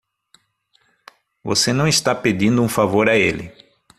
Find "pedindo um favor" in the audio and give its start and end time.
2.15-3.07